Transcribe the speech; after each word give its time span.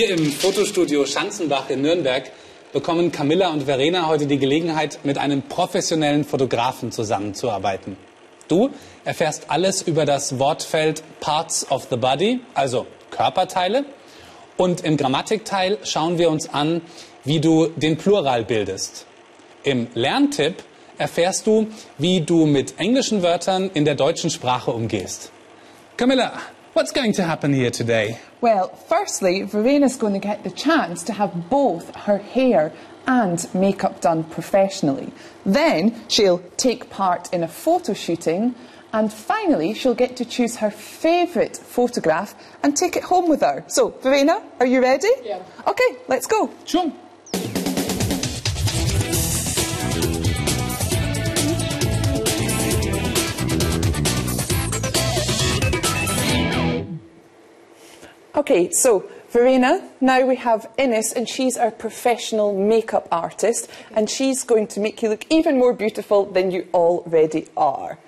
Hier 0.00 0.16
im 0.16 0.32
Fotostudio 0.32 1.04
Schanzenbach 1.04 1.68
in 1.68 1.82
Nürnberg 1.82 2.32
bekommen 2.72 3.12
Camilla 3.12 3.50
und 3.50 3.64
Verena 3.64 4.06
heute 4.06 4.26
die 4.26 4.38
Gelegenheit, 4.38 5.00
mit 5.02 5.18
einem 5.18 5.42
professionellen 5.42 6.24
Fotografen 6.24 6.90
zusammenzuarbeiten. 6.90 7.98
Du 8.48 8.70
erfährst 9.04 9.50
alles 9.50 9.82
über 9.82 10.06
das 10.06 10.38
Wortfeld 10.38 11.02
Parts 11.20 11.70
of 11.70 11.88
the 11.90 11.98
Body, 11.98 12.40
also 12.54 12.86
Körperteile. 13.10 13.84
Und 14.56 14.80
im 14.84 14.96
Grammatikteil 14.96 15.76
schauen 15.82 16.16
wir 16.16 16.30
uns 16.30 16.48
an, 16.48 16.80
wie 17.24 17.40
du 17.40 17.66
den 17.66 17.98
Plural 17.98 18.46
bildest. 18.46 19.04
Im 19.64 19.88
Lerntipp 19.92 20.64
erfährst 20.96 21.46
du, 21.46 21.66
wie 21.98 22.22
du 22.22 22.46
mit 22.46 22.80
englischen 22.80 23.22
Wörtern 23.22 23.70
in 23.74 23.84
der 23.84 23.96
deutschen 23.96 24.30
Sprache 24.30 24.70
umgehst. 24.70 25.30
Camilla, 25.98 26.40
what's 26.72 26.92
going 26.92 27.12
to 27.14 27.22
happen 27.22 27.52
here 27.52 27.70
today? 27.70 28.18
Well, 28.40 28.68
firstly, 28.68 29.42
Verena's 29.42 29.96
going 29.96 30.14
to 30.14 30.18
get 30.18 30.44
the 30.44 30.50
chance 30.50 31.02
to 31.04 31.12
have 31.12 31.50
both 31.50 31.94
her 31.94 32.18
hair 32.18 32.72
and 33.06 33.46
makeup 33.54 34.00
done 34.00 34.24
professionally. 34.24 35.12
Then 35.44 35.94
she'll 36.08 36.42
take 36.56 36.90
part 36.90 37.32
in 37.32 37.42
a 37.42 37.48
photo 37.48 37.94
shooting. 37.94 38.54
And 38.92 39.12
finally, 39.12 39.72
she'll 39.74 39.94
get 39.94 40.16
to 40.16 40.24
choose 40.24 40.56
her 40.56 40.70
favourite 40.70 41.56
photograph 41.56 42.34
and 42.62 42.76
take 42.76 42.96
it 42.96 43.04
home 43.04 43.28
with 43.28 43.40
her. 43.40 43.64
So, 43.68 43.90
Verena, 44.02 44.42
are 44.58 44.66
you 44.66 44.82
ready? 44.82 45.10
Yeah. 45.22 45.42
Okay, 45.66 45.96
let's 46.08 46.26
go. 46.26 46.50
Sure. 46.64 46.92
Okay, 58.40 58.70
so 58.70 59.04
Verena, 59.28 59.86
now 60.00 60.24
we 60.24 60.36
have 60.36 60.70
Ines, 60.78 61.12
and 61.12 61.28
she's 61.28 61.58
our 61.58 61.70
professional 61.70 62.58
makeup 62.58 63.06
artist, 63.12 63.68
and 63.94 64.08
she's 64.08 64.44
going 64.44 64.66
to 64.68 64.80
make 64.80 65.02
you 65.02 65.10
look 65.10 65.26
even 65.28 65.58
more 65.58 65.74
beautiful 65.74 66.24
than 66.24 66.50
you 66.50 66.66
already 66.72 67.48
are. 67.54 67.98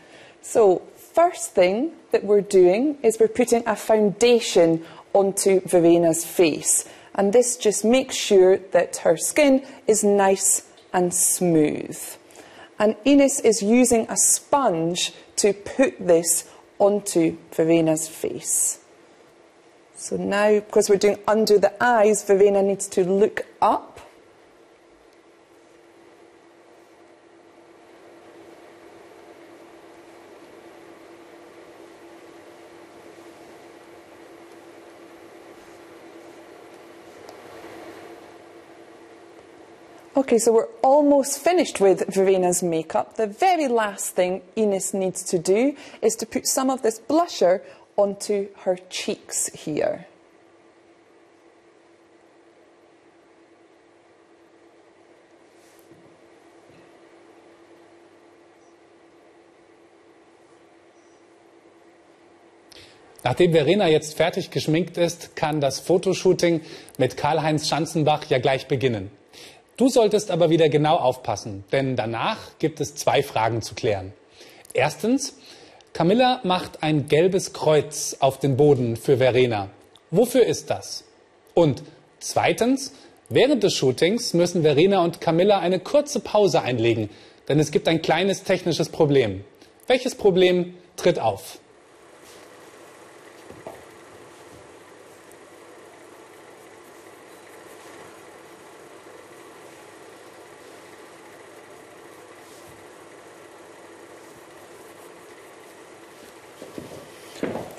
So, 0.41 0.81
first 0.97 1.51
thing 1.51 1.93
that 2.13 2.25
we're 2.25 2.41
doing 2.41 2.97
is 3.03 3.21
we're 3.21 3.29
putting 3.29 3.63
a 3.69 3.77
foundation 3.77 4.87
onto 5.13 5.61
Verena's 5.69 6.25
face, 6.25 6.89
and 7.15 7.35
this 7.35 7.59
just 7.59 7.85
makes 7.85 8.17
sure 8.17 8.57
that 8.57 8.97
her 9.05 9.19
skin 9.19 9.63
is 9.87 10.03
nice 10.03 10.67
and 10.95 11.13
smooth. 11.13 12.01
And 12.79 12.97
Ines 13.05 13.39
is 13.41 13.63
using 13.63 14.07
a 14.09 14.17
sponge 14.17 15.13
to 15.37 15.53
put 15.53 15.99
this 16.01 16.49
onto 16.79 17.37
Verena's 17.53 18.09
face. 18.09 18.82
So 20.03 20.17
now, 20.17 20.55
because 20.55 20.91
we're 20.91 20.97
doing 20.97 21.21
under 21.29 21.61
the 21.61 21.73
eyes, 21.81 22.25
Verena 22.25 22.61
needs 22.61 22.89
to 22.89 23.05
look 23.05 23.47
up. 23.63 24.01
Okay, 40.15 40.39
so 40.39 40.53
we're 40.53 40.67
almost 40.83 41.39
finished 41.39 41.81
with 41.81 42.13
Verena's 42.13 42.63
makeup. 42.63 43.17
The 43.17 43.29
very 43.29 43.69
last 43.69 44.17
thing 44.17 44.43
Ines 44.57 44.93
needs 44.93 45.23
to 45.25 45.39
do 45.39 45.77
is 46.03 46.17
to 46.17 46.27
put 46.27 46.47
some 46.47 46.71
of 46.71 46.83
this 46.83 46.99
blusher 46.99 47.63
onto 47.97 48.49
her 48.65 48.77
cheeks 48.89 49.51
here. 49.55 50.07
Nachdem 63.25 63.53
Verena 63.53 63.87
jetzt 63.87 64.17
fertig 64.17 64.51
geschminkt 64.51 64.99
ist, 64.99 65.37
kann 65.37 65.61
das 65.61 65.79
Fotoshooting 65.79 66.61
mit 66.99 67.17
Karl-Heinz 67.17 67.69
Schanzenbach 67.69 68.25
ja 68.29 68.39
gleich 68.39 68.67
beginnen. 68.67 69.13
Du 69.77 69.89
solltest 69.89 70.31
aber 70.31 70.51
wieder 70.51 70.69
genau 70.69 70.97
aufpassen, 70.97 71.65
denn 71.73 71.97
danach 71.97 72.59
gibt 72.59 72.81
es 72.81 72.95
zwei 72.95 73.23
Fragen 73.23 73.63
zu 73.63 73.75
klären. 73.75 74.13
Erstens, 74.75 75.39
Camilla 75.93 76.41
macht 76.43 76.83
ein 76.83 77.07
gelbes 77.07 77.53
Kreuz 77.53 78.17
auf 78.19 78.39
den 78.39 78.57
Boden 78.57 78.97
für 78.97 79.19
Verena. 79.19 79.69
Wofür 80.11 80.47
ist 80.47 80.71
das? 80.71 81.05
Und 81.53 81.83
zweitens, 82.19 82.95
während 83.29 83.63
des 83.63 83.75
Shootings 83.75 84.33
müssen 84.33 84.63
Verena 84.63 85.05
und 85.05 85.21
Camilla 85.21 85.59
eine 85.59 85.81
kurze 85.81 86.21
Pause 86.21 86.63
einlegen, 86.63 87.11
denn 87.47 87.61
es 87.61 87.71
gibt 87.71 87.89
ein 87.89 88.01
kleines 88.01 88.43
technisches 88.43 88.89
Problem. 88.89 89.45
Welches 89.87 90.15
Problem 90.15 90.75
tritt 90.97 91.19
auf? 91.19 91.59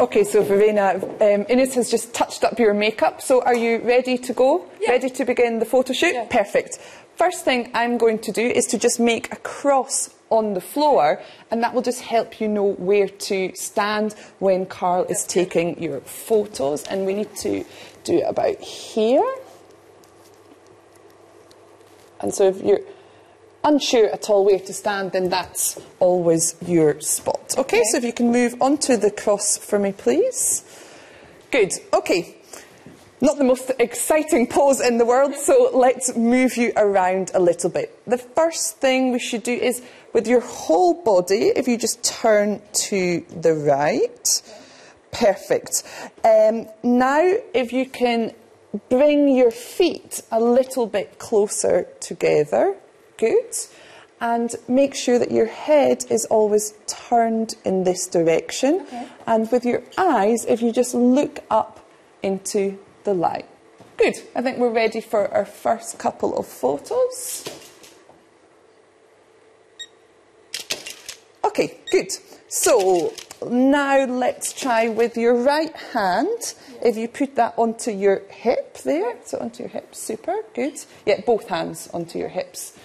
Okay, 0.04 0.26
so 0.26 0.44
Verena, 0.44 1.00
um, 1.22 1.46
Ines 1.48 1.76
has 1.76 1.90
just 1.90 2.14
touched 2.14 2.44
up 2.44 2.60
your 2.60 2.74
makeup. 2.74 3.22
So 3.22 3.42
are 3.42 3.56
you 3.56 3.78
ready 3.78 4.18
to 4.18 4.34
go? 4.34 4.70
Yeah. 4.82 4.92
Ready 4.92 5.10
to 5.12 5.24
begin 5.24 5.60
the 5.60 5.66
photo 5.66 5.94
shoot? 5.94 6.14
Yeah. 6.14 6.28
Perfect. 6.30 6.78
First 7.16 7.46
thing 7.46 7.72
I'm 7.74 7.98
going 7.98 8.20
to 8.20 8.34
do 8.34 8.46
is 8.46 8.66
to 8.68 8.78
just 8.78 9.00
make 9.00 9.32
a 9.32 9.38
cross 9.38 10.14
on 10.30 10.56
the 10.56 10.60
floor, 10.60 11.22
and 11.50 11.64
that 11.64 11.74
will 11.74 11.82
just 11.82 12.02
help 12.02 12.42
you 12.42 12.50
know 12.50 12.74
where 12.74 13.08
to 13.08 13.56
stand 13.56 14.14
when 14.40 14.66
Karl 14.66 15.06
is 15.06 15.24
taking 15.24 15.82
your 15.82 16.02
photos. 16.02 16.84
And 16.84 17.06
we 17.06 17.14
need 17.14 17.34
to 17.38 17.64
do 18.04 18.18
it 18.18 18.26
about 18.28 18.60
here. 18.60 19.24
And 22.20 22.34
so 22.34 22.50
if 22.50 22.62
you're 22.62 22.82
unsure 23.64 24.08
at 24.08 24.30
all 24.30 24.46
where 24.46 24.60
to 24.60 24.74
stand, 24.74 25.12
then 25.14 25.30
that's 25.30 25.80
always 26.00 26.56
your 26.66 27.00
spot. 27.02 27.56
Okay, 27.58 27.78
Okay. 27.78 27.84
so 27.92 27.98
if 27.98 28.04
you 28.04 28.14
can 28.14 28.32
move 28.32 28.56
onto 28.62 28.98
the 28.98 29.12
cross 29.12 29.58
for 29.58 29.80
me, 29.80 29.92
please. 29.92 30.64
Good. 31.52 31.74
Okay. 31.94 32.38
Not 33.22 33.38
the 33.38 33.46
most 33.46 33.72
exciting 33.80 34.48
pose 34.48 34.82
in 34.82 34.98
the 34.98 35.06
world, 35.06 35.34
so 35.36 35.70
let's 35.74 36.14
move 36.16 36.58
you 36.58 36.74
around 36.76 37.32
a 37.34 37.40
little 37.40 37.70
bit. 37.70 37.98
The 38.06 38.18
first 38.18 38.78
thing 38.78 39.14
we 39.14 39.20
should 39.20 39.44
do 39.44 39.54
is 39.54 39.82
with 40.12 40.28
your 40.28 40.42
whole 40.42 40.94
body, 40.94 41.48
if 41.56 41.66
you 41.68 41.78
just 41.78 42.04
turn 42.04 42.62
to 42.90 43.24
the 43.30 43.54
right. 43.54 44.42
Perfect. 45.14 45.84
Um, 46.26 46.68
now, 46.84 47.22
if 47.54 47.72
you 47.72 47.86
can 47.86 48.34
bring 48.90 49.30
your 49.30 49.52
feet 49.52 50.22
a 50.32 50.42
little 50.42 50.88
bit 50.88 51.18
closer 51.20 51.88
together. 52.02 52.76
Good. 53.24 53.56
And 54.20 54.54
make 54.68 54.96
sure 54.96 55.18
that 55.18 55.32
your 55.32 55.46
head 55.46 56.04
is 56.10 56.26
always 56.26 56.74
turned 56.88 57.56
in 57.64 57.86
this 57.86 58.06
direction. 58.06 58.82
Okay. 58.82 59.08
And 59.26 59.50
with 59.50 59.64
your 59.64 59.82
eyes, 59.98 60.44
if 60.44 60.62
you 60.62 60.74
just 60.74 60.94
look 60.94 61.40
up 61.50 61.80
into 62.22 62.78
the 63.06 63.14
light. 63.14 63.46
Good. 63.96 64.16
I 64.36 64.42
think 64.42 64.58
we're 64.58 64.74
ready 64.74 65.00
for 65.00 65.34
our 65.34 65.46
first 65.46 66.00
couple 66.00 66.38
of 66.38 66.46
photos. 66.48 67.48
Okay, 71.46 71.80
good. 71.90 72.12
So 72.50 73.14
now 73.50 74.04
let's 74.04 74.52
try 74.52 74.90
with 74.90 75.16
your 75.16 75.36
right 75.36 75.76
hand. 75.94 76.56
If 76.82 76.98
you 76.98 77.08
put 77.08 77.36
that 77.36 77.54
onto 77.56 77.92
your 77.92 78.24
hip 78.30 78.80
there, 78.80 79.16
so 79.24 79.40
onto 79.40 79.64
your 79.64 79.70
hip, 79.70 79.96
super, 79.96 80.36
good. 80.54 80.78
Yeah, 81.06 81.22
both 81.26 81.48
hands 81.48 81.90
onto 81.94 82.20
your 82.20 82.28
hips. 82.28 82.78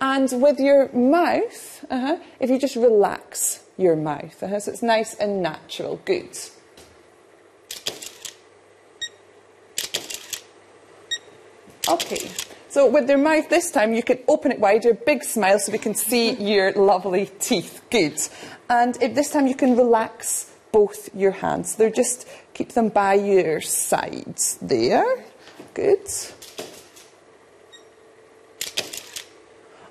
And 0.00 0.30
with 0.42 0.58
your 0.60 0.92
mouth, 0.92 1.84
uh-huh, 1.90 2.18
if 2.40 2.50
you 2.50 2.58
just 2.58 2.76
relax 2.76 3.64
your 3.76 3.96
mouth, 3.96 4.42
uh-huh, 4.42 4.60
so 4.60 4.72
it's 4.72 4.82
nice 4.82 5.14
and 5.14 5.42
natural, 5.42 6.00
good. 6.04 6.38
Okay. 11.88 12.30
So 12.68 12.90
with 12.90 13.08
your 13.08 13.18
mouth 13.18 13.48
this 13.48 13.70
time, 13.70 13.94
you 13.94 14.02
can 14.02 14.18
open 14.28 14.52
it 14.52 14.60
wide, 14.60 14.84
your 14.84 14.94
big 14.94 15.24
smile, 15.24 15.58
so 15.58 15.72
we 15.72 15.78
can 15.78 15.94
see 15.94 16.32
your 16.52 16.72
lovely 16.72 17.30
teeth. 17.38 17.80
Good. 17.90 18.20
And 18.68 19.00
if 19.02 19.14
this 19.14 19.30
time 19.30 19.46
you 19.46 19.54
can 19.54 19.76
relax 19.76 20.52
both 20.76 21.08
your 21.14 21.30
hands. 21.30 21.76
They're 21.76 21.88
just 21.88 22.28
keep 22.52 22.72
them 22.72 22.90
by 22.90 23.14
your 23.14 23.62
sides 23.62 24.58
there. 24.60 25.24
Good. 25.72 26.06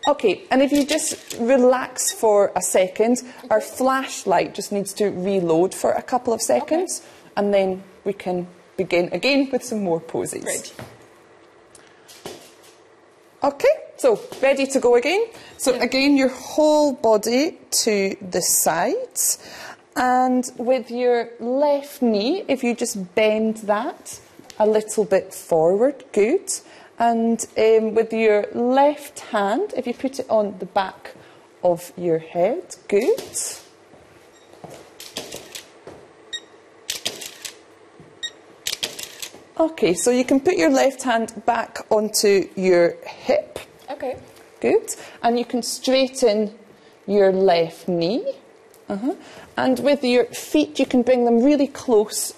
Okay, 0.08 0.44
and 0.52 0.62
if 0.62 0.72
you 0.72 0.86
just 0.86 1.36
relax 1.40 2.12
for 2.12 2.52
a 2.56 2.62
second, 2.62 3.24
our 3.50 3.60
flashlight 3.60 4.54
just 4.54 4.72
needs 4.72 4.94
to 4.94 5.10
reload 5.10 5.74
for 5.74 5.92
a 5.94 6.02
couple 6.02 6.32
of 6.32 6.42
seconds, 6.42 7.02
and 7.36 7.52
then 7.52 7.84
we 8.04 8.14
can 8.14 8.48
begin 8.78 9.10
again 9.12 9.50
with 9.52 9.64
some 9.64 9.84
more 9.84 10.00
poses. 10.00 10.44
Great. 10.44 10.74
Okay, 13.44 13.76
so 13.98 14.20
ready 14.42 14.68
to 14.68 14.80
go 14.80 14.96
again. 14.96 15.26
So 15.58 15.80
again, 15.80 16.16
your 16.16 16.30
whole 16.30 16.94
body 16.94 17.58
to 17.84 18.16
the 18.22 18.42
sides. 18.42 19.40
And 19.96 20.44
with 20.58 20.92
your 20.92 21.30
left 21.40 22.02
knee, 22.02 22.44
if 22.48 22.64
you 22.64 22.76
just 22.76 23.16
bend 23.16 23.58
that 23.58 24.20
a 24.60 24.68
little 24.68 25.06
bit 25.06 25.34
forward, 25.34 26.04
good. 26.12 26.50
And 26.98 27.46
um, 27.58 27.94
with 27.94 28.14
your 28.14 28.46
left 28.54 29.20
hand, 29.20 29.74
if 29.76 29.86
you 29.86 29.94
put 29.94 30.20
it 30.20 30.30
on 30.30 30.58
the 30.60 30.66
back 30.66 31.14
of 31.64 31.92
your 31.98 32.20
head, 32.20 32.76
good. 32.88 33.22
Okay, 39.58 39.94
so 39.94 40.12
you 40.12 40.26
can 40.26 40.40
put 40.40 40.58
your 40.58 40.70
left 40.70 41.04
hand 41.04 41.44
back 41.46 41.86
onto 41.90 42.50
your 42.56 42.96
hip. 43.06 43.60
Okay. 43.90 44.18
Good. 44.60 44.96
And 45.22 45.38
you 45.40 45.46
can 45.46 45.64
straighten 45.64 46.54
your 47.08 47.32
left 47.32 47.88
knee. 47.88 48.34
Uh-huh. 48.90 49.16
And 49.58 49.80
with 49.80 50.04
your 50.04 50.26
feet, 50.26 50.80
you 50.80 50.86
can 50.86 51.04
bring 51.04 51.26
them 51.26 51.44
really 51.44 51.68
close 51.68 52.34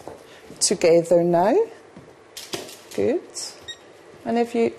together 0.59 1.23
now. 1.23 1.57
Good. 2.95 3.21
And 4.27 4.37
if 4.37 4.53
you 4.53 4.73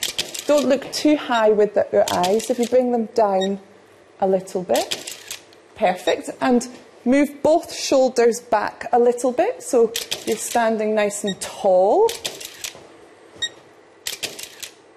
don't 0.46 0.66
look 0.66 0.92
too 0.92 1.16
high 1.16 1.48
with 1.48 1.72
the, 1.72 1.88
your 1.90 2.04
eyes, 2.12 2.50
if 2.50 2.58
you 2.58 2.66
bring 2.66 2.92
them 2.92 3.06
down 3.14 3.58
a 4.20 4.28
little 4.28 4.62
bit, 4.62 5.32
perfect. 5.74 6.28
And 6.42 6.68
move 7.06 7.42
both 7.42 7.74
shoulders 7.74 8.40
back 8.40 8.86
a 8.92 8.98
little 8.98 9.32
bit 9.32 9.62
so 9.62 9.90
you're 10.26 10.36
standing 10.36 10.94
nice 10.94 11.24
and 11.24 11.40
tall. 11.40 12.10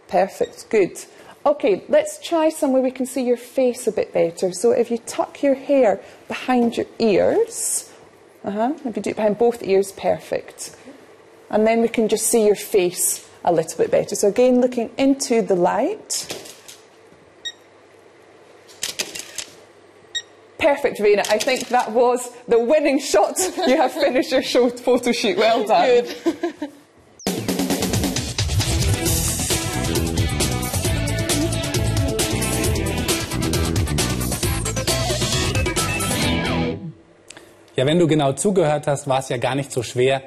Perfect, 0.10 0.70
good. 0.70 1.00
Okay, 1.46 1.86
let's 1.88 2.22
try 2.22 2.50
somewhere 2.50 2.82
we 2.82 2.92
can 2.92 3.06
see 3.06 3.24
your 3.24 3.38
face 3.38 3.88
a 3.88 3.92
bit 3.94 4.14
better. 4.14 4.52
So 4.52 4.72
if 4.72 4.92
you 4.92 4.98
tuck 4.98 5.42
your 5.42 5.56
hair 5.56 6.02
behind 6.28 6.76
your 6.76 6.88
ears, 7.00 7.90
uh-huh, 8.44 8.74
if 8.84 8.98
you 8.98 9.02
do 9.02 9.12
it 9.12 9.16
behind 9.16 9.38
both 9.38 9.64
ears, 9.64 9.94
perfect. 9.94 10.76
And 11.50 11.66
then 11.66 11.82
we 11.82 11.88
can 11.88 12.10
just 12.10 12.28
see 12.28 12.46
your 12.46 12.56
face 12.56 13.31
a 13.44 13.52
little 13.52 13.78
bit 13.78 13.92
better. 13.92 14.16
So 14.16 14.28
again, 14.28 14.62
looking 14.62 14.90
into 14.98 15.42
the 15.42 15.56
light. 15.56 16.28
Perfect, 20.60 21.00
Verena. 21.00 21.24
I 21.30 21.40
think 21.40 21.70
that 21.70 21.92
was 21.92 22.30
the 22.48 22.60
winning 22.60 23.00
shot. 23.00 23.36
You 23.68 23.78
have 23.78 23.94
finished 23.94 24.32
your 24.32 24.44
show 24.44 24.70
photo 24.70 25.12
shoot. 25.12 25.38
Well 25.38 25.66
done. 25.66 26.06
Good. 26.24 26.72
Ja, 37.82 37.88
wenn 37.88 37.98
du 37.98 38.06
genau 38.06 38.34
zugehört 38.34 38.86
hast, 38.86 39.08
war 39.08 39.20
es 39.20 39.30
ja 39.30 39.38
gar 39.38 39.56
nicht 39.56 39.72
so 39.72 39.82
schwer, 39.82 40.22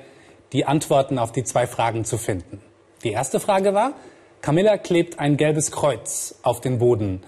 die 0.52 0.64
Antworten 0.64 1.20
auf 1.20 1.30
die 1.30 1.44
zwei 1.44 1.68
Fragen 1.68 2.04
zu 2.04 2.18
finden. 2.18 2.60
Die 3.04 3.12
erste 3.12 3.38
Frage 3.38 3.74
war, 3.74 3.92
Camilla 4.40 4.78
klebt 4.78 5.18
ein 5.18 5.36
gelbes 5.36 5.70
Kreuz 5.70 6.34
auf 6.42 6.60
den 6.60 6.78
Boden. 6.78 7.22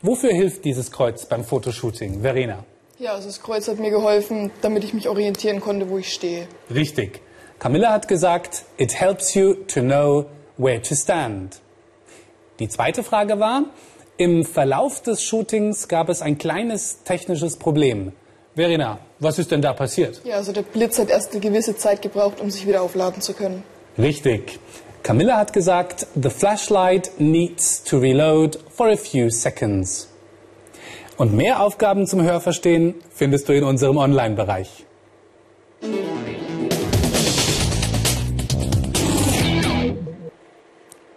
Wofür 0.00 0.32
hilft 0.32 0.64
dieses 0.64 0.90
Kreuz 0.90 1.26
beim 1.26 1.44
Fotoshooting? 1.44 2.22
Verena. 2.22 2.64
Ja, 2.98 3.12
also 3.12 3.28
das 3.28 3.42
Kreuz 3.42 3.68
hat 3.68 3.78
mir 3.78 3.90
geholfen, 3.90 4.50
damit 4.62 4.84
ich 4.84 4.94
mich 4.94 5.08
orientieren 5.08 5.60
konnte, 5.60 5.90
wo 5.90 5.98
ich 5.98 6.12
stehe. 6.12 6.48
Richtig. 6.74 7.20
Camilla 7.58 7.92
hat 7.92 8.08
gesagt, 8.08 8.64
it 8.76 8.98
helps 8.98 9.34
you 9.34 9.54
to 9.54 9.80
know 9.80 10.26
where 10.56 10.80
to 10.80 10.94
stand. 10.94 11.60
Die 12.58 12.68
zweite 12.68 13.02
Frage 13.04 13.38
war, 13.38 13.64
im 14.16 14.44
Verlauf 14.44 15.02
des 15.02 15.22
Shootings 15.22 15.88
gab 15.88 16.08
es 16.08 16.22
ein 16.22 16.38
kleines 16.38 17.02
technisches 17.04 17.56
Problem. 17.56 18.12
Verena, 18.54 18.98
was 19.20 19.38
ist 19.38 19.50
denn 19.50 19.62
da 19.62 19.72
passiert? 19.74 20.22
Ja, 20.24 20.36
also 20.36 20.52
der 20.52 20.62
Blitz 20.62 20.98
hat 20.98 21.10
erst 21.10 21.32
eine 21.32 21.40
gewisse 21.40 21.76
Zeit 21.76 22.02
gebraucht, 22.02 22.40
um 22.40 22.50
sich 22.50 22.66
wieder 22.66 22.82
aufladen 22.82 23.20
zu 23.20 23.34
können. 23.34 23.62
Richtig. 23.98 24.58
Camilla 25.02 25.36
hat 25.36 25.52
gesagt, 25.52 26.06
the 26.14 26.30
flashlight 26.30 27.18
needs 27.18 27.82
to 27.84 27.98
reload 27.98 28.56
for 28.70 28.88
a 28.88 28.96
few 28.96 29.30
seconds. 29.30 30.08
Und 31.16 31.34
mehr 31.34 31.60
Aufgaben 31.60 32.06
zum 32.06 32.22
Hörverstehen 32.22 32.94
findest 33.10 33.48
du 33.48 33.52
in 33.52 33.64
unserem 33.64 33.96
Online-Bereich. 33.96 34.84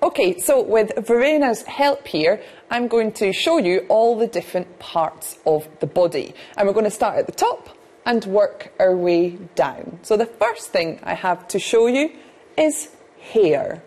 Okay, 0.04 0.40
so 0.40 0.62
with 0.62 0.92
Verena's 1.06 1.64
help 1.64 2.08
here, 2.08 2.40
I'm 2.70 2.88
going 2.88 3.12
to 3.14 3.32
show 3.32 3.60
you 3.60 3.86
all 3.90 4.18
the 4.18 4.28
different 4.28 4.80
parts 4.80 5.38
of 5.46 5.68
the 5.80 5.88
body. 5.88 6.34
And 6.58 6.68
we're 6.68 6.74
going 6.74 6.86
to 6.86 6.92
start 6.92 7.18
at 7.18 7.28
the 7.28 7.32
top 7.32 7.70
and 8.06 8.26
work 8.26 8.72
our 8.80 8.96
way 8.96 9.38
down. 9.56 10.00
So 10.02 10.18
the 10.18 10.26
first 10.26 10.72
thing 10.72 11.00
I 11.04 11.14
have 11.14 11.48
to 11.50 11.60
show 11.60 11.88
you 11.88 12.12
is 12.58 12.90
hair. 13.22 13.84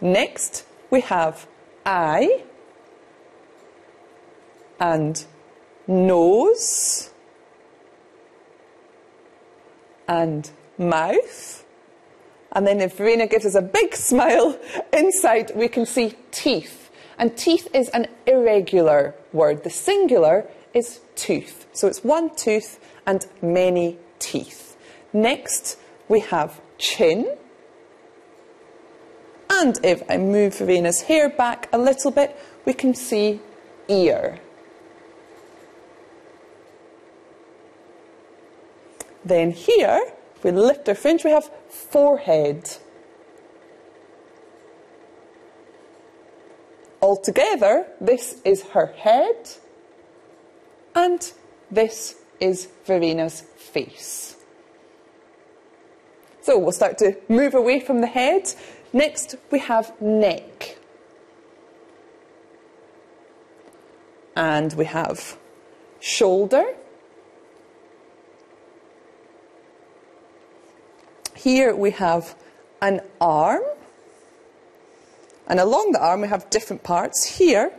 Next, 0.00 0.64
we 0.90 1.00
have 1.00 1.46
eye 1.84 2.42
and 4.78 5.24
nose 5.86 7.10
and 10.06 10.50
mouth. 10.78 11.64
And 12.52 12.66
then 12.66 12.80
if 12.80 12.96
Verena 12.96 13.26
gives 13.26 13.44
us 13.44 13.54
a 13.54 13.62
big 13.62 13.94
smile, 13.94 14.58
inside 14.92 15.52
we 15.54 15.68
can 15.68 15.86
see 15.86 16.14
teeth. 16.30 16.90
And 17.18 17.36
teeth 17.36 17.68
is 17.74 17.88
an 17.90 18.08
irregular 18.26 19.14
word. 19.32 19.64
The 19.64 19.70
singular 19.70 20.46
is 20.74 21.00
tooth. 21.14 21.66
So 21.72 21.88
it's 21.88 22.04
one 22.04 22.34
tooth 22.34 22.78
and 23.06 23.26
many 23.40 23.98
teeth. 24.18 24.76
Next, 25.12 25.78
we 26.08 26.20
have 26.20 26.60
chin. 26.78 27.36
And 29.50 29.78
if 29.84 30.02
I 30.08 30.16
move 30.16 30.58
Verena's 30.58 31.02
hair 31.02 31.28
back 31.28 31.68
a 31.72 31.78
little 31.78 32.10
bit, 32.10 32.36
we 32.64 32.74
can 32.74 32.94
see 32.94 33.40
ear. 33.88 34.40
Then 39.24 39.50
here, 39.50 40.00
if 40.36 40.44
we 40.44 40.52
lift 40.52 40.88
our 40.88 40.94
fringe, 40.94 41.24
we 41.24 41.30
have 41.30 41.50
forehead. 41.68 42.70
Altogether, 47.02 47.86
this 48.00 48.40
is 48.44 48.62
her 48.68 48.86
head, 48.86 49.50
and 50.94 51.32
this 51.70 52.16
is 52.40 52.68
Verena's 52.84 53.40
face. 53.56 54.36
So 56.46 56.56
we'll 56.56 56.70
start 56.70 56.96
to 56.98 57.16
move 57.28 57.54
away 57.54 57.80
from 57.80 58.02
the 58.02 58.06
head. 58.06 58.54
Next, 58.92 59.34
we 59.50 59.58
have 59.58 60.00
neck. 60.00 60.76
And 64.36 64.72
we 64.74 64.84
have 64.84 65.36
shoulder. 65.98 66.64
Here 71.34 71.74
we 71.74 71.90
have 71.90 72.36
an 72.80 73.00
arm. 73.20 73.64
And 75.48 75.58
along 75.58 75.90
the 75.90 76.00
arm 76.00 76.20
we 76.20 76.28
have 76.28 76.48
different 76.48 76.84
parts. 76.84 77.38
Here 77.38 77.72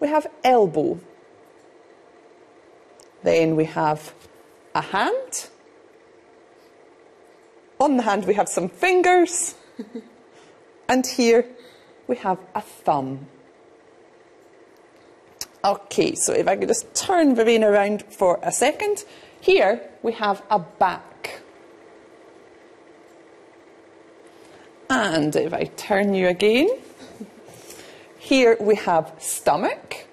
we 0.00 0.08
have 0.08 0.26
elbow. 0.44 1.00
Then 3.22 3.56
we 3.56 3.64
have 3.64 4.12
a 4.74 4.82
hand. 4.82 5.48
On 7.82 7.96
the 7.96 8.04
hand 8.04 8.26
we 8.26 8.34
have 8.34 8.48
some 8.48 8.68
fingers. 8.68 9.56
and 10.88 11.04
here 11.04 11.44
we 12.06 12.14
have 12.14 12.38
a 12.54 12.60
thumb. 12.60 13.26
Okay, 15.64 16.14
so 16.14 16.32
if 16.32 16.46
I 16.46 16.54
could 16.54 16.68
just 16.68 16.94
turn 16.94 17.34
Verena 17.34 17.68
around 17.68 18.04
for 18.04 18.38
a 18.40 18.52
second. 18.52 19.04
Here 19.40 19.80
we 20.00 20.12
have 20.12 20.44
a 20.48 20.60
back. 20.60 21.40
And 24.88 25.34
if 25.34 25.52
I 25.52 25.64
turn 25.64 26.14
you 26.14 26.28
again, 26.28 26.68
here 28.16 28.56
we 28.60 28.76
have 28.76 29.12
stomach. 29.18 30.06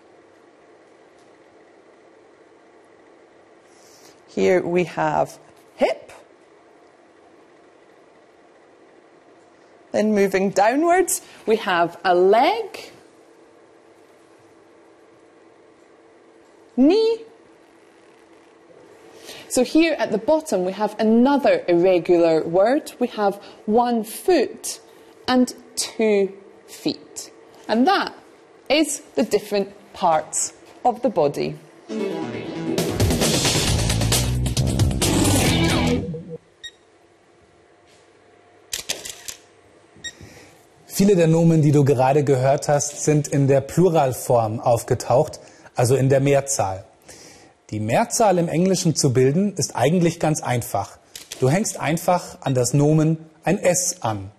Here 4.28 4.66
we 4.66 4.86
have 4.86 5.38
hip. 5.76 6.10
Then 10.00 10.16
moving 10.16 10.52
downwards, 10.52 11.22
we 11.46 11.58
have 11.58 12.00
a 12.06 12.16
leg, 12.16 12.90
knee, 16.78 17.26
So 19.50 19.66
here 19.66 19.98
at 20.00 20.14
the 20.14 20.18
bottom 20.18 20.64
we 20.64 20.72
have 20.72 20.98
another 21.02 21.66
irregular 21.68 22.42
word. 22.44 22.94
We 22.98 23.08
have 23.08 23.44
one 23.66 24.06
foot 24.06 24.80
and 25.28 25.54
two 25.76 26.32
feet. 26.66 27.32
And 27.68 27.86
that 27.86 28.14
is 28.70 29.02
the 29.16 29.24
different 29.24 29.68
parts 29.92 30.54
of 30.86 31.02
the 31.02 31.10
body. 31.10 31.58
Viele 41.00 41.16
der 41.16 41.28
Nomen, 41.28 41.62
die 41.62 41.72
du 41.72 41.86
gerade 41.86 42.26
gehört 42.26 42.68
hast, 42.68 43.06
sind 43.06 43.30
in 43.30 43.48
der 43.48 43.62
Pluralform 43.62 44.60
aufgetaucht, 44.60 45.40
also 45.74 45.96
in 45.96 46.10
der 46.10 46.20
Mehrzahl. 46.20 46.84
Die 47.70 47.80
Mehrzahl 47.80 48.38
im 48.38 48.50
Englischen 48.50 48.98
zu 48.98 49.14
bilden, 49.14 49.54
ist 49.56 49.78
eigentlich 49.78 50.20
ganz 50.20 50.44
einfach. 50.44 51.00
Du 51.40 51.50
hängst 51.50 51.80
einfach 51.80 52.40
an 52.42 52.54
das 52.54 52.74
Nomen 52.74 53.18
ein 53.46 53.60
S 53.60 54.02
an. 54.02 54.30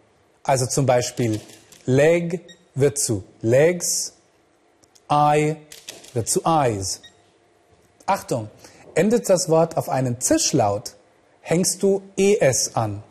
Also 0.43 0.67
zum 0.67 0.85
Beispiel 0.85 1.41
leg 1.87 2.43
wird 2.75 2.99
zu 2.99 3.25
legs, 3.41 4.13
eye 5.09 5.57
wird 6.13 6.29
zu 6.29 6.43
eyes. 6.45 7.01
Achtung, 8.05 8.51
endet 8.95 9.31
das 9.31 9.49
Wort 9.49 9.79
auf 9.79 9.89
einen 9.89 10.21
Zischlaut, 10.21 10.95
hängst 11.41 11.83
du 11.83 12.03
es 12.19 12.77
an. 12.77 13.03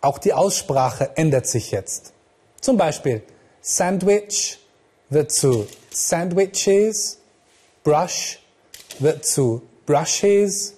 Auch 0.00 0.16
die 0.16 0.32
Aussprache 0.32 1.10
ändert 1.16 1.46
sich 1.46 1.72
jetzt. 1.72 2.14
Zum 2.60 2.76
Beispiel 2.76 3.22
Sandwich 3.60 4.58
wird 5.08 5.32
zu 5.32 5.66
Sandwiches, 5.90 7.18
Brush 7.82 8.38
wird 8.98 9.24
zu 9.24 9.62
Brushes, 9.86 10.74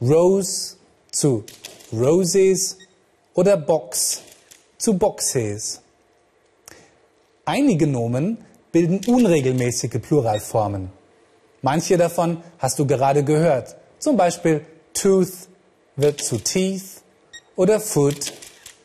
Rose 0.00 0.76
zu 1.10 1.44
Roses 1.92 2.78
oder 3.34 3.56
Box 3.56 4.22
zu 4.78 4.94
Boxes. 4.94 5.80
Einige 7.44 7.86
Nomen 7.86 8.38
bilden 8.72 9.00
unregelmäßige 9.06 10.00
Pluralformen. 10.00 10.90
Manche 11.62 11.96
davon 11.96 12.42
hast 12.58 12.78
du 12.78 12.86
gerade 12.86 13.22
gehört. 13.22 13.76
Zum 13.98 14.16
Beispiel 14.16 14.64
Tooth 14.92 15.48
wird 15.96 16.20
zu 16.22 16.38
Teeth 16.38 17.02
oder 17.54 17.80
Foot 17.80 18.32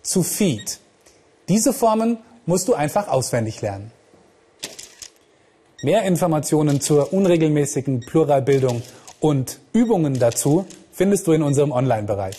zu 0.01 0.23
Feet. 0.23 0.80
Diese 1.49 1.73
Formen 1.73 2.17
musst 2.45 2.67
du 2.67 2.73
einfach 2.73 3.07
auswendig 3.07 3.61
lernen. 3.61 3.91
Mehr 5.83 6.03
Informationen 6.03 6.79
zur 6.79 7.11
unregelmäßigen 7.11 8.01
Pluralbildung 8.01 8.83
und 9.19 9.59
Übungen 9.73 10.19
dazu 10.19 10.65
findest 10.91 11.25
du 11.25 11.31
in 11.31 11.41
unserem 11.41 11.71
Online-Bereich. 11.71 12.37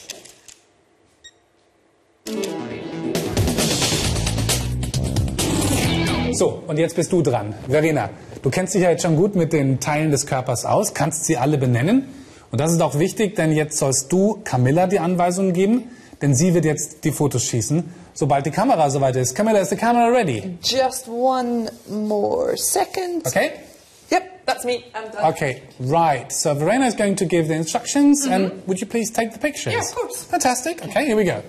So, 6.33 6.63
und 6.67 6.79
jetzt 6.79 6.97
bist 6.97 7.13
du 7.13 7.23
dran. 7.23 7.55
Verena, 7.69 8.11
du 8.43 8.51
kennst 8.51 8.75
dich 8.75 8.83
ja 8.83 8.91
jetzt 8.91 9.03
schon 9.03 9.17
gut 9.17 9.35
mit 9.35 9.53
den 9.53 9.81
Teilen 9.81 10.11
des 10.11 10.27
Körpers 10.27 10.65
aus, 10.65 10.95
kannst 10.95 11.25
sie 11.25 11.37
alle 11.37 11.59
benennen. 11.59 12.09
Und 12.51 12.61
das 12.61 12.73
ist 12.73 12.81
auch 12.81 12.99
wichtig, 12.99 13.35
denn 13.35 13.53
jetzt 13.53 13.79
sollst 13.79 14.13
du 14.13 14.41
Camilla 14.45 14.87
die 14.87 14.99
Anweisungen 14.99 15.53
geben, 15.53 15.91
denn 16.21 16.35
sie 16.35 16.55
wird 16.55 16.65
jetzt 16.65 17.05
die 17.05 17.11
Fotos 17.11 17.45
schießen, 17.45 17.93
sobald 18.15 18.45
die 18.45 18.51
Kamera 18.51 18.91
soweit 18.91 19.17
ist. 19.17 19.35
Camilla, 19.35 19.61
is 19.61 19.71
the 19.71 19.77
camera 19.77 20.11
ready? 20.11 20.59
Just 20.63 21.09
one 21.09 21.69
more 21.89 22.57
second. 22.57 23.27
Okay? 23.27 23.61
Yep, 24.11 24.47
that's 24.47 24.65
me. 24.65 24.85
I'm 24.95 25.11
done. 25.11 25.33
Okay, 25.33 25.63
right. 25.81 26.31
So 26.31 26.55
Verena 26.55 26.87
is 26.87 26.95
going 26.95 27.17
to 27.17 27.25
give 27.25 27.49
the 27.49 27.55
instructions, 27.55 28.27
and 28.27 28.51
mm-hmm. 28.51 28.67
would 28.67 28.81
you 28.81 28.87
please 28.87 29.11
take 29.11 29.33
the 29.33 29.39
pictures? 29.39 29.73
Yeah, 29.73 29.81
of 29.81 29.95
course. 29.95 30.25
Fantastic. 30.25 30.85
Okay, 30.85 31.07
here 31.07 31.17
we 31.17 31.25
go. 31.25 31.43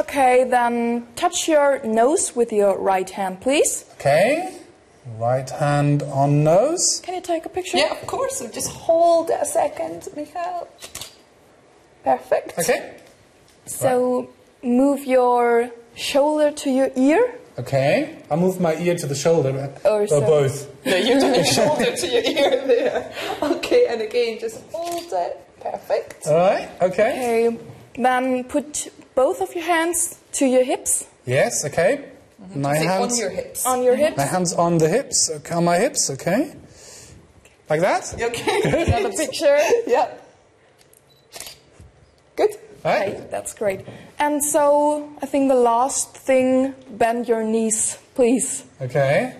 Okay, 0.00 0.44
then 0.44 1.06
touch 1.16 1.48
your 1.48 1.84
nose 1.84 2.34
with 2.34 2.52
your 2.52 2.78
right 2.78 3.08
hand, 3.10 3.40
please. 3.40 3.84
Okay, 3.94 4.56
right 5.18 5.48
hand 5.50 6.02
on 6.02 6.44
nose. 6.44 7.00
Can 7.04 7.14
you 7.14 7.20
take 7.20 7.46
a 7.46 7.48
picture? 7.48 7.78
Yeah, 7.78 7.92
of 7.92 8.06
course. 8.06 8.38
So 8.38 8.48
just 8.48 8.70
hold 8.70 9.30
it 9.30 9.38
a 9.40 9.46
second, 9.46 10.08
Michael. 10.16 10.68
Perfect. 12.04 12.58
Okay. 12.58 12.96
So 13.66 14.30
move 14.62 15.04
your 15.04 15.70
shoulder 15.98 16.50
to 16.52 16.70
your 16.70 16.90
ear. 16.96 17.34
Okay, 17.58 18.22
I'll 18.30 18.36
move 18.38 18.60
my 18.60 18.74
ear 18.76 18.94
to 18.96 19.06
the 19.06 19.16
shoulder, 19.16 19.50
oh, 19.84 19.90
Or 19.90 20.02
or 20.02 20.06
so. 20.06 20.20
both. 20.20 20.86
No, 20.86 20.96
you 20.96 21.18
do 21.20 21.26
your 21.26 21.44
shoulder 21.44 21.90
to 21.96 22.06
your 22.06 22.22
ear 22.22 22.66
there. 22.66 23.12
Okay, 23.42 23.86
and 23.88 24.00
again, 24.00 24.38
just 24.38 24.62
hold 24.70 25.12
it. 25.12 25.32
Perfect. 25.60 26.26
All 26.28 26.36
right. 26.36 26.70
Okay. 26.80 27.48
Okay, 27.48 27.58
then 27.96 28.44
put 28.44 28.88
both 29.16 29.40
of 29.40 29.54
your 29.56 29.64
hands 29.64 30.18
to 30.34 30.46
your 30.46 30.62
hips, 30.62 31.06
Yes. 31.26 31.64
Okay. 31.66 32.04
Mm-hmm. 32.40 32.62
My 32.62 32.78
Sit 32.78 32.86
hands 32.86 33.12
on 33.12 33.18
your 33.18 33.30
hips. 33.30 33.66
on 33.66 33.82
your 33.82 33.94
mm-hmm. 33.94 34.02
hips. 34.04 34.16
My 34.16 34.24
hands 34.24 34.52
on 34.54 34.78
the 34.78 34.88
hips. 34.88 35.30
Okay, 35.30 35.54
on 35.54 35.64
my 35.64 35.76
hips. 35.76 36.08
Okay. 36.10 36.54
Like 37.68 37.80
that. 37.82 38.14
Okay. 38.14 38.60
Another 38.86 39.14
picture. 39.14 39.58
yep. 39.86 40.17
Good. 42.82 42.88
Right. 42.88 43.08
Okay, 43.14 43.26
that's 43.30 43.54
great. 43.54 43.80
And 44.18 44.42
so 44.42 45.08
I 45.22 45.26
think 45.26 45.48
the 45.48 45.54
last 45.54 46.16
thing, 46.16 46.74
bend 46.90 47.28
your 47.28 47.44
knees, 47.44 47.98
please. 48.14 48.64
Okay. 48.80 49.34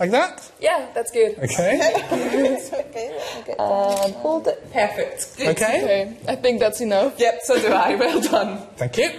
Like 0.00 0.10
that. 0.10 0.50
Yeah, 0.60 0.88
that's 0.94 1.10
good. 1.10 1.38
Okay. 1.38 1.80
Okay, 2.94 3.18
okay. 3.40 3.54
And 3.58 4.14
hold 4.16 4.46
it. 4.46 4.72
Perfect. 4.72 5.36
Good. 5.36 5.48
Okay. 5.56 5.82
Okay, 5.82 6.16
I 6.28 6.36
think 6.36 6.60
that's 6.60 6.80
enough. 6.80 7.14
Yep, 7.18 7.40
so 7.42 7.60
do 7.60 7.68
I. 7.68 7.94
Well 7.96 8.20
done. 8.20 8.66
Thank 8.76 8.96
you. 8.98 9.10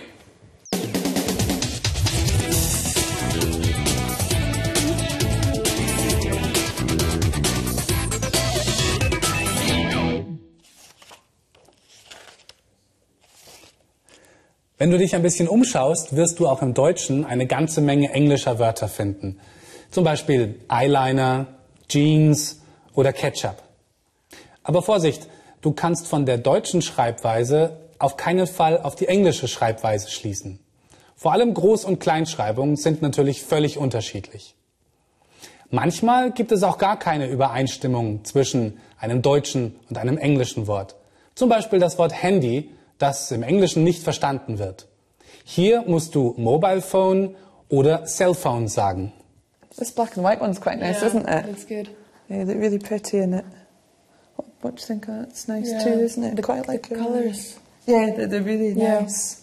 Wenn 14.77 14.91
du 14.91 14.98
dich 14.98 15.15
ein 15.15 15.22
bisschen 15.22 15.48
umschaust, 15.48 16.17
wirst 16.17 16.39
du 16.39 16.50
auch 16.50 16.62
im 16.62 16.74
Deutschen 16.74 17.24
eine 17.24 17.48
ganze 17.48 17.79
Menge 17.79 18.12
englischer 18.12 18.60
Wörter 18.60 18.89
finden. 18.89 19.39
Zum 19.89 20.03
Beispiel 20.03 20.60
Eyeliner, 20.67 21.48
Jeans 21.88 22.62
oder 22.94 23.13
Ketchup. 23.13 23.63
Aber 24.63 24.82
Vorsicht, 24.82 25.29
du 25.62 25.72
kannst 25.72 26.08
von 26.08 26.25
der 26.25 26.38
deutschen 26.38 26.82
Schreibweise 26.82 27.77
auf 28.00 28.17
keinen 28.17 28.48
Fall 28.48 28.82
auf 28.82 28.96
die 28.96 29.08
englische 29.08 29.48
Schreibweise 29.48 30.12
schließen. 30.12 30.60
Vor 31.15 31.32
allem 31.32 31.53
Groß- 31.53 31.86
und 31.86 32.01
Kleinschreibungen 32.01 32.75
sind 32.75 33.01
natürlich 33.01 33.44
völlig 33.44 33.77
unterschiedlich. 33.77 34.55
Manchmal 35.70 36.32
gibt 36.32 36.51
es 36.51 36.63
auch 36.63 36.77
gar 36.77 37.00
keine 37.00 37.27
Übereinstimmung 37.27 38.25
zwischen 38.25 38.77
einem 39.00 39.22
deutschen 39.22 39.79
und 39.89 39.98
einem 39.98 40.17
englischen 40.17 40.67
Wort. 40.67 40.96
Zum 41.34 41.48
Beispiel 41.48 41.79
das 41.79 41.98
Wort 41.98 42.12
Handy, 42.12 42.72
das 42.97 43.31
im 43.31 43.43
Englischen 43.43 43.83
nicht 43.83 44.03
verstanden 44.03 44.57
wird. 44.59 44.87
Hier 45.43 45.83
musst 45.87 46.15
du 46.15 46.33
Mobile 46.37 46.81
Phone 46.81 47.35
oder 47.69 48.05
Cellphone 48.05 48.67
sagen. 48.67 49.11
This 49.77 49.91
black 49.91 50.17
and 50.17 50.25
white 50.25 50.41
one's 50.41 50.59
quite 50.61 50.77
nice, 50.79 51.01
Yeah, 51.01 51.07
isn't 51.07 51.27
it? 51.27 51.45
That's 51.45 51.67
good. 51.67 51.89
Yeah, 52.29 52.45
they're 52.45 52.57
really 52.59 52.79
pretty 52.79 53.17
in 53.19 53.33
it. 53.33 53.45
What, 54.37 54.47
what 54.61 54.75
do 54.75 54.81
you 54.81 54.87
think 54.87 55.07
of 55.07 55.15
that? 55.15 55.29
It's 55.29 55.47
nice 55.47 55.69
Yeah. 55.69 55.83
too, 55.83 55.99
isn't 55.99 56.23
it? 56.23 56.35
The- 56.37 56.41
quite 56.41 56.67
like 56.67 56.87
the 56.89 56.95
colours. 56.95 57.57
Yeah, 57.85 58.11
they're, 58.15 58.27
they're 58.27 58.41
really 58.41 58.69
Yeah. 58.71 59.01
nice. 59.01 59.41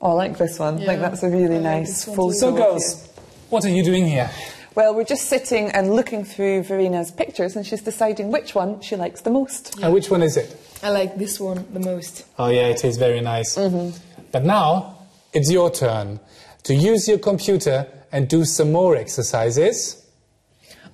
Oh, 0.00 0.10
I 0.10 0.12
like 0.28 0.38
this 0.38 0.58
one. 0.58 0.74
I 0.74 0.78
think 0.78 0.88
Yeah, 1.00 1.08
that's 1.08 1.22
a 1.22 1.28
really 1.28 1.56
I 1.56 1.60
like 1.60 1.80
nice 1.80 2.06
one 2.06 2.16
full. 2.16 2.32
So 2.32 2.52
girls, 2.52 3.08
what 3.50 3.64
are 3.64 3.68
you 3.70 3.82
doing 3.82 4.06
here? 4.06 4.30
Well, 4.74 4.94
we're 4.94 5.04
just 5.04 5.28
sitting 5.28 5.70
and 5.70 5.94
looking 5.94 6.24
through 6.24 6.64
Verena's 6.64 7.10
pictures, 7.10 7.54
and 7.56 7.64
she's 7.66 7.82
deciding 7.82 8.32
which 8.32 8.54
one 8.54 8.80
she 8.80 8.96
likes 8.96 9.20
the 9.20 9.30
most. 9.30 9.82
Uh, 9.82 9.90
which 9.90 10.10
one 10.10 10.22
is 10.22 10.36
it? 10.36 10.56
I 10.82 10.90
like 10.90 11.16
this 11.16 11.38
one 11.38 11.64
the 11.72 11.80
most. 11.80 12.24
Oh 12.38 12.48
yeah, 12.48 12.66
it 12.66 12.84
is 12.84 12.96
very 12.96 13.20
nice. 13.20 13.54
But 13.54 14.44
now 14.44 14.98
it's 15.32 15.50
your 15.50 15.70
turn 15.70 16.18
to 16.64 16.74
use 16.74 17.06
your 17.06 17.18
computer 17.18 17.86
and 18.10 18.28
do 18.28 18.44
some 18.44 18.72
more 18.72 18.96
exercises 18.96 20.04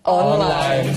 Online. 0.05 0.97